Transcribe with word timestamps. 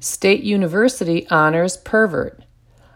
State 0.00 0.42
University 0.42 1.26
honors 1.30 1.76
pervert. 1.78 2.42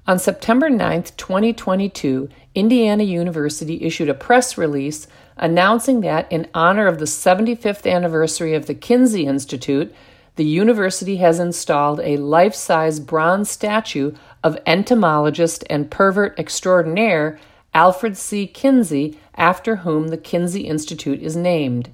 On 0.06 0.18
September 0.18 0.68
9, 0.68 1.04
2022, 1.16 2.28
Indiana 2.54 3.04
University 3.04 3.82
issued 3.82 4.08
a 4.08 4.14
press 4.14 4.58
release 4.58 5.06
announcing 5.36 6.02
that, 6.02 6.30
in 6.30 6.46
honor 6.52 6.86
of 6.86 6.98
the 6.98 7.06
75th 7.06 7.90
anniversary 7.90 8.54
of 8.54 8.66
the 8.66 8.74
Kinsey 8.74 9.24
Institute, 9.24 9.94
the 10.36 10.44
university 10.44 11.16
has 11.16 11.40
installed 11.40 12.00
a 12.00 12.16
life 12.18 12.54
size 12.54 13.00
bronze 13.00 13.50
statue 13.50 14.12
of 14.44 14.58
entomologist 14.66 15.64
and 15.70 15.90
pervert 15.90 16.38
extraordinaire 16.38 17.38
Alfred 17.72 18.16
C. 18.16 18.46
Kinsey, 18.46 19.18
after 19.36 19.76
whom 19.76 20.08
the 20.08 20.18
Kinsey 20.18 20.62
Institute 20.62 21.22
is 21.22 21.36
named. 21.36 21.90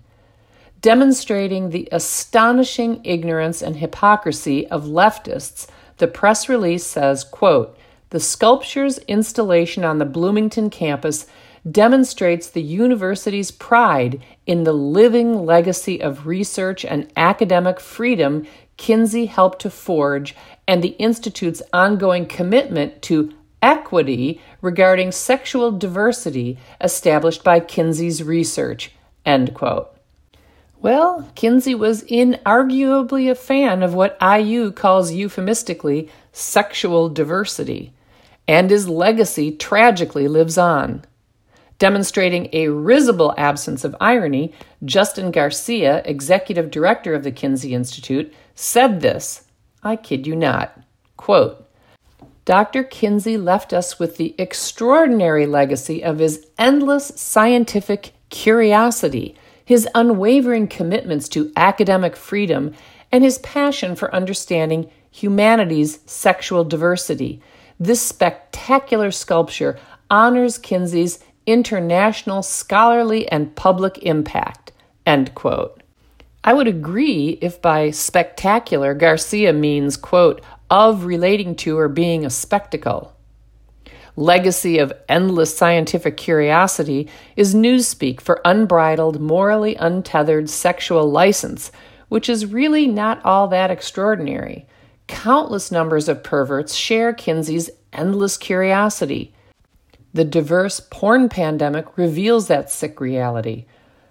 Demonstrating 0.80 1.70
the 1.70 1.88
astonishing 1.90 3.00
ignorance 3.04 3.62
and 3.62 3.76
hypocrisy 3.76 4.66
of 4.68 4.84
leftists, 4.84 5.66
the 5.98 6.06
press 6.06 6.48
release 6.48 6.84
says, 6.84 7.24
quote, 7.24 7.76
the 8.10 8.20
sculpture's 8.20 8.98
installation 9.08 9.84
on 9.84 9.98
the 9.98 10.04
Bloomington 10.04 10.70
campus 10.70 11.26
demonstrates 11.68 12.48
the 12.48 12.62
university's 12.62 13.50
pride 13.50 14.22
in 14.46 14.64
the 14.64 14.72
living 14.72 15.44
legacy 15.44 16.00
of 16.00 16.26
research 16.26 16.84
and 16.84 17.10
academic 17.16 17.80
freedom 17.80 18.46
Kinsey 18.76 19.26
helped 19.26 19.60
to 19.62 19.70
forge 19.70 20.36
and 20.68 20.82
the 20.82 20.96
Institute's 20.98 21.62
ongoing 21.72 22.26
commitment 22.26 23.02
to 23.02 23.32
equity 23.62 24.40
regarding 24.60 25.10
sexual 25.10 25.72
diversity 25.72 26.58
established 26.80 27.42
by 27.42 27.58
Kinsey's 27.58 28.22
research. 28.22 28.92
End 29.24 29.54
quote. 29.54 29.95
Well, 30.86 31.28
Kinsey 31.34 31.74
was 31.74 32.04
inarguably 32.04 33.28
a 33.28 33.34
fan 33.34 33.82
of 33.82 33.92
what 33.92 34.16
IU 34.22 34.70
calls 34.70 35.10
euphemistically 35.10 36.08
sexual 36.30 37.08
diversity, 37.08 37.92
and 38.46 38.70
his 38.70 38.88
legacy 38.88 39.50
tragically 39.50 40.28
lives 40.28 40.56
on. 40.56 41.04
Demonstrating 41.80 42.48
a 42.52 42.68
risible 42.68 43.34
absence 43.36 43.82
of 43.82 43.96
irony, 44.00 44.54
Justin 44.84 45.32
Garcia, 45.32 46.02
executive 46.04 46.70
director 46.70 47.14
of 47.14 47.24
the 47.24 47.32
Kinsey 47.32 47.74
Institute, 47.74 48.32
said 48.54 49.00
this 49.00 49.42
I 49.82 49.96
kid 49.96 50.24
you 50.24 50.36
not. 50.36 50.80
Quote, 51.16 51.68
Dr. 52.44 52.84
Kinsey 52.84 53.36
left 53.36 53.72
us 53.72 53.98
with 53.98 54.18
the 54.18 54.36
extraordinary 54.38 55.46
legacy 55.46 56.04
of 56.04 56.20
his 56.20 56.46
endless 56.56 57.08
scientific 57.16 58.12
curiosity, 58.30 59.34
his 59.66 59.86
unwavering 59.94 60.68
commitments 60.68 61.28
to 61.28 61.52
academic 61.56 62.16
freedom, 62.16 62.72
and 63.12 63.22
his 63.22 63.38
passion 63.38 63.94
for 63.96 64.14
understanding 64.14 64.88
humanity's 65.10 65.98
sexual 66.06 66.64
diversity. 66.64 67.42
This 67.78 68.00
spectacular 68.00 69.10
sculpture 69.10 69.78
honors 70.08 70.56
Kinsey's 70.56 71.18
international 71.46 72.42
scholarly 72.42 73.26
and 73.28 73.54
public 73.56 73.98
impact. 73.98 74.70
End 75.04 75.34
quote. 75.34 75.82
I 76.44 76.54
would 76.54 76.68
agree 76.68 77.38
if 77.42 77.60
by 77.60 77.90
spectacular 77.90 78.94
Garcia 78.94 79.52
means, 79.52 79.96
quote, 79.96 80.42
of 80.70 81.04
relating 81.04 81.56
to 81.56 81.76
or 81.76 81.88
being 81.88 82.24
a 82.24 82.30
spectacle. 82.30 83.15
Legacy 84.18 84.78
of 84.78 84.94
endless 85.10 85.54
scientific 85.54 86.16
curiosity 86.16 87.06
is 87.36 87.54
newspeak 87.54 88.18
for 88.18 88.40
unbridled, 88.46 89.20
morally 89.20 89.74
untethered 89.76 90.48
sexual 90.48 91.10
license, 91.10 91.70
which 92.08 92.30
is 92.30 92.46
really 92.46 92.86
not 92.86 93.22
all 93.26 93.46
that 93.48 93.70
extraordinary. 93.70 94.66
Countless 95.06 95.70
numbers 95.70 96.08
of 96.08 96.24
perverts 96.24 96.74
share 96.74 97.12
Kinsey's 97.12 97.68
endless 97.92 98.38
curiosity. 98.38 99.34
The 100.14 100.24
diverse 100.24 100.80
porn 100.80 101.28
pandemic 101.28 101.98
reveals 101.98 102.48
that 102.48 102.70
sick 102.70 103.02
reality. 103.02 103.66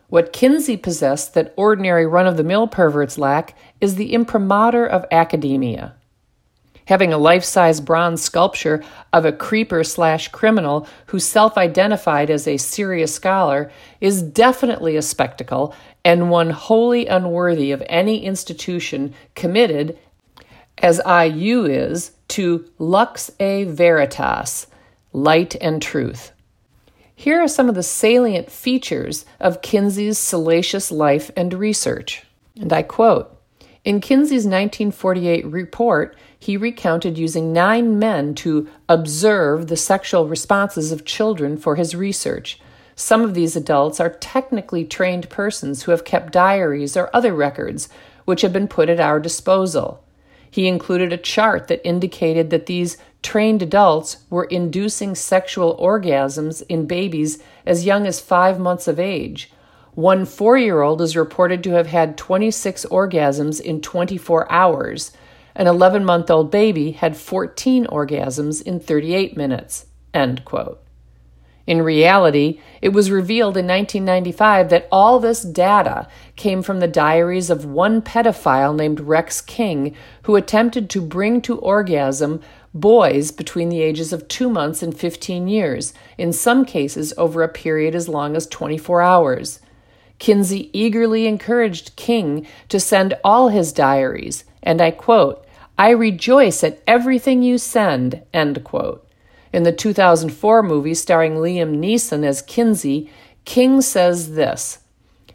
What 0.07 0.33
Kinsey 0.33 0.77
possessed 0.77 1.33
that 1.33 1.51
ordinary 1.57 2.05
run 2.05 2.27
of 2.27 2.38
the 2.38 2.44
mill 2.44 2.67
perverts 2.67 3.17
lack 3.17 3.57
is 3.81 3.95
the 3.95 4.13
imprimatur 4.13 4.85
of 4.85 5.07
academia 5.09 5.95
having 6.85 7.12
a 7.12 7.18
life 7.18 7.44
size 7.44 7.81
bronze 7.81 8.22
sculpture 8.22 8.84
of 9.12 9.25
a 9.25 9.31
creeper 9.31 9.84
slash 9.84 10.28
criminal 10.29 10.88
who 11.07 11.19
self 11.19 11.57
identified 11.57 12.29
as 12.29 12.47
a 12.47 12.57
serious 12.57 13.13
scholar 13.13 13.72
is 14.01 14.22
definitely 14.22 14.95
a 14.95 15.01
spectacle 15.01 15.74
and 16.03 16.29
one 16.29 16.51
wholly 16.51 17.07
unworthy 17.07 17.72
of 17.72 17.84
any 17.88 18.24
institution 18.24 19.13
committed, 19.34 19.97
as 20.78 21.01
IU 21.06 21.66
is, 21.66 22.12
to 22.28 22.69
lux 22.78 23.31
e 23.40 23.63
veritas, 23.63 24.68
light 25.13 25.56
and 25.56 25.81
truth. 25.81 26.31
Here 27.16 27.40
are 27.41 27.47
some 27.47 27.69
of 27.69 27.75
the 27.75 27.84
salient 27.84 28.51
features 28.51 29.25
of 29.40 29.62
Kinsey's 29.62 30.18
salacious 30.18 30.91
life 30.91 31.31
and 31.38 31.53
research. 31.53 32.24
And 32.59 32.72
I 32.74 32.84
quote 32.84 33.35
In 33.85 34.01
Kinsey's 34.01 34.45
1948 34.45 35.45
report, 35.45 36.16
he 36.45 36.57
recounted 36.57 37.17
using 37.17 37.51
nine 37.51 37.97
men 37.97 38.35
to 38.35 38.69
observe 38.88 39.66
the 39.66 39.75
sexual 39.75 40.28
responses 40.28 40.91
of 40.91 41.03
children 41.03 41.57
for 41.57 41.75
his 41.75 41.95
research. 41.95 42.59
Some 42.95 43.23
of 43.23 43.33
these 43.33 43.56
adults 43.56 44.00
are 44.00 44.11
technically 44.11 44.85
trained 44.85 45.28
persons 45.31 45.83
who 45.83 45.91
have 45.91 46.06
kept 46.06 46.31
diaries 46.31 46.95
or 46.95 47.09
other 47.11 47.33
records, 47.33 47.89
which 48.25 48.41
have 48.41 48.53
been 48.53 48.67
put 48.67 48.89
at 48.89 49.00
our 49.00 49.19
disposal. 49.19 50.03
He 50.51 50.67
included 50.67 51.11
a 51.11 51.17
chart 51.17 51.67
that 51.67 51.83
indicated 51.83 52.51
that 52.51 52.67
these 52.67 52.97
trained 53.23 53.63
adults 53.63 54.17
were 54.29 54.44
inducing 54.44 55.16
sexual 55.16 55.75
orgasms 55.77 56.62
in 56.69 56.85
babies 56.85 57.41
as 57.66 57.88
young 57.88 58.06
as 58.06 58.19
five 58.19 58.59
months 58.59 58.88
of 58.88 59.00
age. 59.00 59.51
One 59.95 60.25
four 60.25 60.59
year 60.59 60.83
old 60.83 61.01
is 61.01 61.17
reported 61.17 61.63
to 61.63 61.72
have 61.72 61.88
had 61.88 62.19
26 62.19 62.85
orgasms 62.91 63.59
in 63.59 63.81
24 63.81 64.51
hours. 64.51 65.12
An 65.55 65.67
11 65.67 66.03
month 66.03 66.29
old 66.29 66.51
baby 66.51 66.91
had 66.91 67.16
14 67.16 67.85
orgasms 67.88 68.61
in 68.61 68.79
38 68.79 69.38
minutes. 69.38 69.85
End 70.13 70.43
quote. 70.43 70.81
In 71.67 71.81
reality, 71.81 72.59
it 72.81 72.89
was 72.89 73.09
revealed 73.09 73.57
in 73.57 73.65
1995 73.65 74.69
that 74.69 74.88
all 74.91 75.19
this 75.19 75.41
data 75.41 76.07
came 76.35 76.61
from 76.61 76.79
the 76.79 76.88
diaries 76.88 77.49
of 77.49 77.65
one 77.65 78.03
pedophile 78.03 78.75
named 78.75 78.99
Rex 78.99 79.41
King, 79.41 79.95
who 80.23 80.35
attempted 80.35 80.89
to 80.91 81.01
bring 81.01 81.41
to 81.41 81.57
orgasm 81.57 82.41
boys 82.73 83.31
between 83.31 83.69
the 83.69 83.81
ages 83.81 84.13
of 84.13 84.27
two 84.27 84.49
months 84.49 84.83
and 84.83 84.95
15 84.95 85.47
years, 85.47 85.94
in 86.19 86.31
some 86.31 86.65
cases 86.65 87.13
over 87.17 87.41
a 87.41 87.49
period 87.49 87.95
as 87.95 88.07
long 88.07 88.35
as 88.35 88.45
24 88.47 89.01
hours. 89.01 89.59
Kinsey 90.19 90.69
eagerly 90.77 91.25
encouraged 91.25 91.95
King 91.95 92.45
to 92.69 92.79
send 92.79 93.17
all 93.23 93.47
his 93.47 93.73
diaries, 93.73 94.44
and 94.61 94.81
I 94.81 94.91
quote, 94.91 95.44
I 95.78 95.90
rejoice 95.90 96.63
at 96.63 96.81
everything 96.88 97.44
you 97.44 97.58
send, 97.58 98.24
end 98.34 98.63
quote. 98.63 99.06
In 99.52 99.63
the 99.63 99.74
2004 99.74 100.63
movie 100.63 100.94
starring 100.94 101.36
Liam 101.36 101.78
Neeson 101.78 102.24
as 102.24 102.41
Kinsey, 102.41 103.09
King 103.44 103.81
says 103.81 104.36
this 104.36 104.80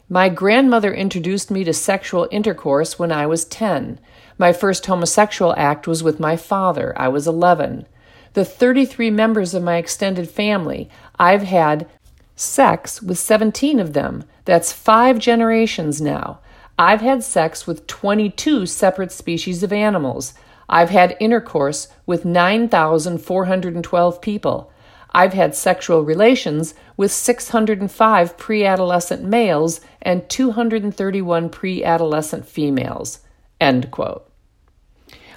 My 0.09 0.29
grandmother 0.29 0.93
introduced 0.93 1.51
me 1.51 1.63
to 1.63 1.73
sexual 1.73 2.27
intercourse 2.31 2.97
when 2.97 3.11
I 3.11 3.27
was 3.27 3.45
10. 3.45 3.99
My 4.37 4.51
first 4.51 4.85
homosexual 4.87 5.53
act 5.57 5.87
was 5.87 6.01
with 6.01 6.19
my 6.19 6.35
father. 6.35 6.93
I 6.99 7.07
was 7.07 7.27
11. 7.27 7.85
The 8.33 8.45
33 8.45 9.11
members 9.11 9.53
of 9.53 9.61
my 9.61 9.77
extended 9.77 10.29
family, 10.29 10.89
I've 11.19 11.43
had 11.43 11.87
sex 12.35 13.01
with 13.01 13.19
17 13.19 13.79
of 13.79 13.93
them. 13.93 14.23
That's 14.45 14.73
five 14.73 15.19
generations 15.19 16.01
now. 16.01 16.39
I've 16.81 17.01
had 17.01 17.23
sex 17.23 17.67
with 17.67 17.85
22 17.85 18.65
separate 18.65 19.11
species 19.11 19.61
of 19.61 19.71
animals. 19.71 20.33
I've 20.67 20.89
had 20.89 21.15
intercourse 21.19 21.89
with 22.07 22.25
9,412 22.25 24.19
people. 24.19 24.71
I've 25.11 25.33
had 25.33 25.53
sexual 25.53 26.01
relations 26.01 26.73
with 26.97 27.11
605 27.11 28.35
pre 28.35 28.65
adolescent 28.65 29.23
males 29.23 29.81
and 30.01 30.27
231 30.27 31.49
pre 31.49 31.83
adolescent 31.83 32.47
females. 32.47 33.19
End 33.59 33.91
quote. 33.91 34.27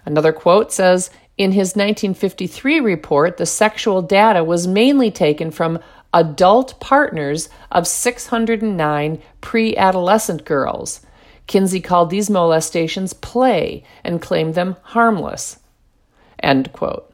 Another 0.06 0.32
quote 0.32 0.72
says 0.72 1.10
In 1.36 1.52
his 1.52 1.76
1953 1.76 2.80
report, 2.80 3.36
the 3.36 3.44
sexual 3.44 4.00
data 4.00 4.42
was 4.42 4.66
mainly 4.66 5.10
taken 5.10 5.50
from 5.50 5.78
adult 6.14 6.80
partners 6.80 7.50
of 7.70 7.86
609 7.86 9.20
pre 9.42 9.76
adolescent 9.76 10.46
girls. 10.46 11.02
Kinsey 11.46 11.80
called 11.80 12.10
these 12.10 12.30
molestations 12.30 13.12
play 13.12 13.82
and 14.02 14.22
claimed 14.22 14.54
them 14.54 14.76
harmless. 14.82 15.58
End 16.42 16.72
quote. 16.72 17.10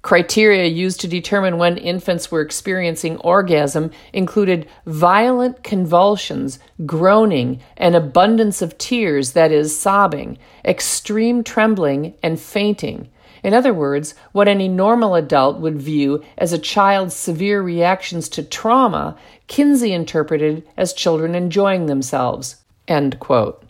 Criteria 0.00 0.64
used 0.64 1.00
to 1.00 1.08
determine 1.08 1.58
when 1.58 1.76
infants 1.76 2.30
were 2.30 2.40
experiencing 2.40 3.18
orgasm 3.18 3.90
included 4.12 4.68
violent 4.86 5.62
convulsions, 5.64 6.58
groaning, 6.86 7.60
an 7.76 7.94
abundance 7.94 8.62
of 8.62 8.78
tears, 8.78 9.32
that 9.32 9.50
is, 9.50 9.78
sobbing, 9.78 10.38
extreme 10.64 11.42
trembling, 11.42 12.14
and 12.22 12.40
fainting. 12.40 13.08
In 13.42 13.54
other 13.54 13.74
words, 13.74 14.14
what 14.32 14.48
any 14.48 14.68
normal 14.68 15.14
adult 15.14 15.58
would 15.58 15.76
view 15.76 16.24
as 16.38 16.52
a 16.52 16.58
child's 16.58 17.14
severe 17.14 17.60
reactions 17.60 18.28
to 18.30 18.42
trauma, 18.42 19.16
Kinsey 19.46 19.92
interpreted 19.92 20.66
as 20.76 20.92
children 20.92 21.34
enjoying 21.34 21.86
themselves. 21.86 22.56
End 22.88 23.20
quote. 23.20 23.62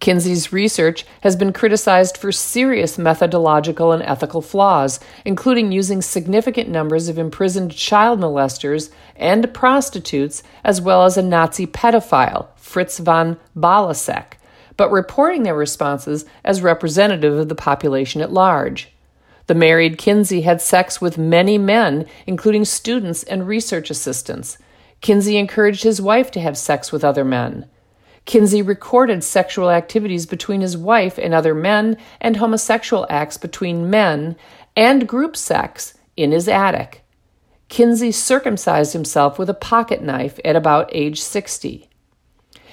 Kinsey's 0.00 0.52
research 0.52 1.06
has 1.22 1.34
been 1.34 1.52
criticized 1.52 2.18
for 2.18 2.30
serious 2.30 2.98
methodological 2.98 3.90
and 3.90 4.02
ethical 4.02 4.42
flaws, 4.42 5.00
including 5.24 5.72
using 5.72 6.02
significant 6.02 6.68
numbers 6.68 7.08
of 7.08 7.16
imprisoned 7.16 7.74
child 7.74 8.20
molesters 8.20 8.90
and 9.16 9.54
prostitutes, 9.54 10.42
as 10.62 10.78
well 10.78 11.04
as 11.04 11.16
a 11.16 11.22
Nazi 11.22 11.66
pedophile, 11.66 12.48
Fritz 12.56 12.98
von 12.98 13.38
Balluseck, 13.56 14.34
but 14.76 14.90
reporting 14.90 15.44
their 15.44 15.54
responses 15.54 16.26
as 16.44 16.60
representative 16.60 17.38
of 17.38 17.48
the 17.48 17.54
population 17.54 18.20
at 18.20 18.32
large. 18.32 18.92
The 19.46 19.54
married 19.54 19.96
Kinsey 19.96 20.42
had 20.42 20.60
sex 20.60 21.00
with 21.00 21.16
many 21.16 21.56
men, 21.56 22.06
including 22.26 22.66
students 22.66 23.22
and 23.22 23.48
research 23.48 23.90
assistants. 23.90 24.58
Kinsey 25.00 25.38
encouraged 25.38 25.82
his 25.82 26.02
wife 26.02 26.30
to 26.32 26.40
have 26.40 26.58
sex 26.58 26.92
with 26.92 27.04
other 27.04 27.24
men. 27.24 27.70
Kinsey 28.26 28.62
recorded 28.62 29.22
sexual 29.22 29.70
activities 29.70 30.26
between 30.26 30.60
his 30.60 30.76
wife 30.76 31.18
and 31.18 31.34
other 31.34 31.54
men 31.54 31.96
and 32.20 32.36
homosexual 32.36 33.06
acts 33.10 33.36
between 33.36 33.90
men 33.90 34.36
and 34.74 35.08
group 35.08 35.36
sex 35.36 35.94
in 36.16 36.32
his 36.32 36.48
attic. 36.48 37.04
Kinsey 37.68 38.12
circumcised 38.12 38.92
himself 38.92 39.38
with 39.38 39.50
a 39.50 39.54
pocket 39.54 40.02
knife 40.02 40.38
at 40.44 40.56
about 40.56 40.88
age 40.92 41.20
60. 41.20 41.88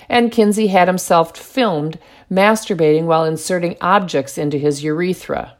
And 0.07 0.31
Kinsey 0.31 0.68
had 0.68 0.88
himself 0.88 1.38
filmed 1.38 2.00
masturbating 2.30 3.06
while 3.06 3.25
inserting 3.25 3.77
objects 3.81 4.38
into 4.38 4.57
his 4.57 4.83
urethra. 4.83 5.57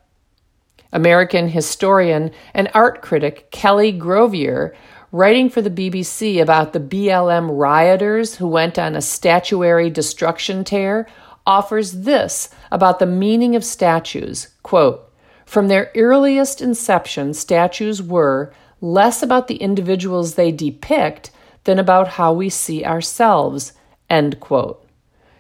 American 0.94 1.50
historian 1.50 2.32
and 2.54 2.70
art 2.74 3.02
critic 3.02 3.50
Kelly 3.52 3.98
Grovier 3.98 4.74
writing 5.12 5.50
for 5.50 5.62
the 5.62 5.70
BBC 5.70 6.42
about 6.42 6.74
the 6.74 6.80
BLM 6.80 7.50
rioters 7.52 8.36
who 8.36 8.48
went 8.48 8.80
on 8.80 8.96
a 8.96 9.02
statuary 9.02 9.90
destruction 9.90 10.64
tear, 10.64 11.08
offers 11.46 11.92
this 12.04 12.50
about 12.72 13.00
the 13.00 13.06
meaning 13.06 13.56
of 13.56 13.64
statues 13.64 14.48
quote, 14.64 15.12
From 15.46 15.68
their 15.68 15.92
earliest 15.96 16.62
inception, 16.62 17.34
statues 17.34 18.02
were 18.02 18.54
less 18.80 19.22
about 19.22 19.48
the 19.48 19.58
individuals 19.58 20.36
they 20.36 20.52
depict 20.52 21.32
than 21.66 21.78
about 21.78 22.10
how 22.10 22.34
we 22.34 22.50
see 22.50 22.84
ourselves. 22.86 23.74
End 24.10 24.40
quote. 24.40 24.86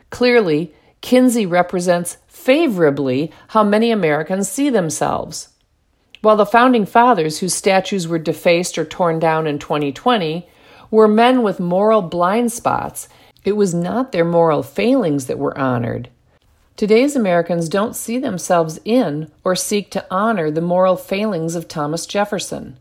Clearly, 0.10 0.74
Kinsey 1.02 1.46
represents 1.46 2.18
favorably 2.28 3.32
how 3.50 3.64
many 3.64 3.92
Americans 3.92 4.50
see 4.50 4.70
themselves. 4.70 5.50
While 6.22 6.38
the 6.38 6.46
founding 6.46 6.86
fathers, 6.86 7.40
whose 7.40 7.56
statues 7.56 8.08
were 8.08 8.20
defaced 8.20 8.78
or 8.78 8.86
torn 8.86 9.18
down 9.18 9.48
in 9.48 9.58
2020, 9.58 10.48
were 10.92 11.08
men 11.08 11.42
with 11.42 11.60
moral 11.60 12.04
blind 12.04 12.52
spots, 12.52 13.10
it 13.44 13.54
was 13.54 13.74
not 13.74 14.12
their 14.12 14.26
moral 14.26 14.62
failings 14.62 15.26
that 15.26 15.40
were 15.40 15.58
honored. 15.58 16.10
Today's 16.76 17.16
Americans 17.16 17.70
don't 17.70 17.96
see 17.96 18.20
themselves 18.20 18.80
in 18.86 19.32
or 19.44 19.56
seek 19.56 19.90
to 19.92 20.06
honor 20.12 20.52
the 20.52 20.62
moral 20.62 20.96
failings 20.96 21.56
of 21.56 21.68
Thomas 21.68 22.06
Jefferson. 22.06 22.78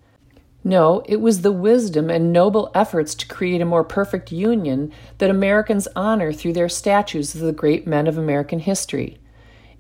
No, 0.62 1.02
it 1.06 1.20
was 1.22 1.40
the 1.40 1.52
wisdom 1.52 2.10
and 2.10 2.32
noble 2.32 2.70
efforts 2.75 3.14
to 3.14 3.26
create 3.26 3.62
a 3.62 3.66
more 3.66 3.84
perfect 3.84 4.31
union 4.31 4.92
that 5.16 5.31
Americans 5.31 5.88
honor 5.96 6.32
through 6.32 6.52
their 6.52 6.69
statues 6.69 7.34
of 7.34 7.40
the 7.40 7.52
great 7.52 7.87
men 7.87 8.06
of 8.06 8.19
American 8.19 8.58
history. 8.58 9.19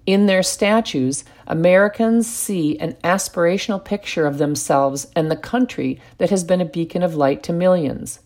In 0.06 0.26
their 0.26 0.42
statues, 0.42 1.24
Americans 1.46 2.26
see 2.26 2.78
an 2.78 2.96
aspirational 3.04 3.84
picture 3.84 4.26
of 4.26 4.38
themselves 4.38 5.06
and 5.14 5.30
the 5.30 5.36
country 5.36 6.00
that 6.18 6.30
has 6.30 6.42
been 6.42 6.60
a 6.60 6.64
beacon 6.64 7.02
of 7.02 7.14
light 7.14 7.42
to 7.44 7.52
millions. 7.52 8.20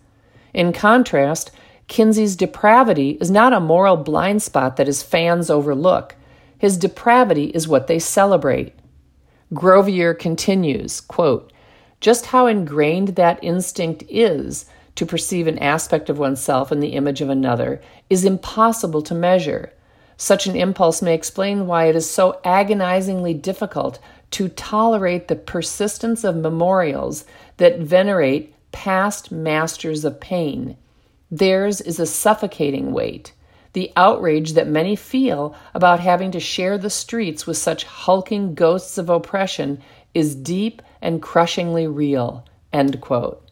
In 0.52 0.72
contrast, 0.72 1.50
Kinsey's 1.88 2.36
depravity 2.36 3.18
is 3.20 3.30
not 3.30 3.52
a 3.52 3.60
moral 3.60 3.96
blind 3.96 4.42
spot 4.42 4.76
that 4.76 4.86
his 4.86 5.02
fans 5.02 5.50
overlook. 5.50 6.16
His 6.58 6.76
depravity 6.76 7.46
is 7.46 7.68
what 7.68 7.88
they 7.88 7.98
celebrate. 7.98 8.72
Grovier 9.52 10.18
continues, 10.18 11.00
quote, 11.00 11.52
just 12.00 12.26
how 12.26 12.46
ingrained 12.46 13.16
that 13.16 13.42
instinct 13.42 14.04
is 14.08 14.66
to 14.94 15.06
perceive 15.06 15.46
an 15.46 15.58
aspect 15.58 16.08
of 16.08 16.18
oneself 16.18 16.70
in 16.70 16.80
the 16.80 16.94
image 16.94 17.20
of 17.20 17.28
another 17.28 17.80
is 18.08 18.24
impossible 18.24 19.02
to 19.02 19.14
measure. 19.14 19.72
Such 20.16 20.46
an 20.46 20.56
impulse 20.56 21.02
may 21.02 21.14
explain 21.14 21.66
why 21.66 21.86
it 21.86 21.96
is 21.96 22.08
so 22.08 22.40
agonizingly 22.44 23.34
difficult 23.34 23.98
to 24.32 24.48
tolerate 24.48 25.28
the 25.28 25.36
persistence 25.36 26.24
of 26.24 26.36
memorials 26.36 27.24
that 27.56 27.80
venerate 27.80 28.54
past 28.72 29.30
masters 29.30 30.04
of 30.04 30.20
pain. 30.20 30.76
Theirs 31.30 31.80
is 31.80 31.98
a 31.98 32.06
suffocating 32.06 32.92
weight. 32.92 33.32
The 33.72 33.92
outrage 33.96 34.52
that 34.52 34.68
many 34.68 34.94
feel 34.94 35.54
about 35.74 36.00
having 36.00 36.30
to 36.32 36.40
share 36.40 36.78
the 36.78 36.90
streets 36.90 37.46
with 37.46 37.56
such 37.56 37.84
hulking 37.84 38.54
ghosts 38.54 38.98
of 38.98 39.10
oppression 39.10 39.80
is 40.14 40.36
deep 40.36 40.80
and 41.02 41.20
crushingly 41.20 41.86
real. 41.86 42.44
End 42.72 43.00
quote 43.00 43.43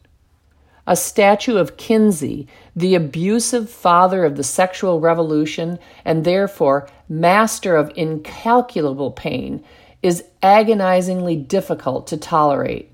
a 0.85 0.95
statue 0.95 1.57
of 1.57 1.77
Kinsey, 1.77 2.47
the 2.75 2.95
abusive 2.95 3.69
father 3.69 4.25
of 4.25 4.35
the 4.35 4.43
sexual 4.43 4.99
revolution 4.99 5.79
and 6.03 6.25
therefore 6.25 6.89
master 7.07 7.75
of 7.75 7.91
incalculable 7.95 9.11
pain, 9.11 9.63
is 10.01 10.25
agonizingly 10.41 11.35
difficult 11.35 12.05
to 12.07 12.17
tolerate. 12.17 12.91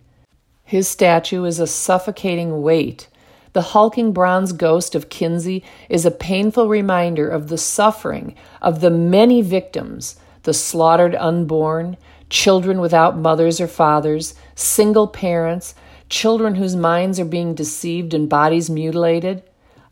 His 0.63 0.87
statue 0.87 1.45
is 1.45 1.59
a 1.59 1.65
suffocating 1.65 2.61
weight. 2.61 3.07
The 3.53 3.61
hulking 3.63 4.13
bronze 4.13 4.53
ghost 4.53 4.93
of 4.93 5.09
Kinsey 5.09 5.63
is 5.89 6.05
a 6.05 6.11
painful 6.11 6.67
reminder 6.67 7.27
of 7.27 7.47
the 7.47 7.57
suffering 7.57 8.35
of 8.61 8.81
the 8.81 8.91
many 8.91 9.41
victims 9.41 10.17
the 10.43 10.53
slaughtered 10.53 11.15
unborn, 11.15 11.97
children 12.29 12.79
without 12.79 13.17
mothers 13.17 13.59
or 13.59 13.67
fathers, 13.67 14.35
single 14.55 15.07
parents, 15.07 15.75
children 16.09 16.55
whose 16.55 16.75
minds 16.75 17.19
are 17.19 17.25
being 17.25 17.53
deceived 17.53 18.13
and 18.13 18.27
bodies 18.27 18.69
mutilated, 18.69 19.43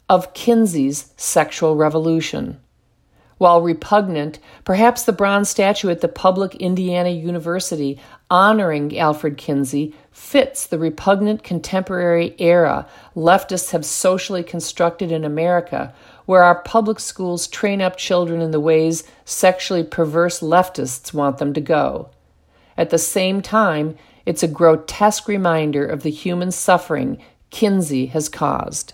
of 0.09 0.33
Kinsey's 0.33 1.11
sexual 1.17 1.75
revolution. 1.75 2.59
While 3.37 3.61
repugnant, 3.61 4.39
perhaps 4.63 5.03
the 5.03 5.13
bronze 5.13 5.49
statue 5.49 5.89
at 5.89 6.01
the 6.01 6.07
public 6.07 6.55
Indiana 6.55 7.09
University 7.09 7.99
honoring 8.31 8.97
Alfred 8.97 9.37
Kinsey 9.37 9.93
fits 10.11 10.65
the 10.65 10.79
repugnant 10.79 11.43
contemporary 11.43 12.35
era 12.39 12.87
leftists 13.15 13.71
have 13.71 13.85
socially 13.85 14.41
constructed 14.41 15.11
in 15.11 15.23
America, 15.23 15.93
where 16.25 16.41
our 16.41 16.63
public 16.63 16.99
schools 16.99 17.47
train 17.47 17.79
up 17.79 17.95
children 17.95 18.41
in 18.41 18.49
the 18.49 18.59
ways 18.59 19.03
sexually 19.23 19.83
perverse 19.83 20.39
leftists 20.39 21.13
want 21.13 21.37
them 21.37 21.53
to 21.53 21.61
go. 21.61 22.09
At 22.75 22.89
the 22.89 22.97
same 22.97 23.41
time, 23.41 23.97
it's 24.27 24.43
a 24.43 24.47
grotesque 24.47 25.29
reminder 25.29 25.85
of 25.85 26.03
the 26.03 26.11
human 26.11 26.51
suffering 26.51 27.17
Kinsey 27.49 28.07
has 28.07 28.27
caused. 28.27 28.93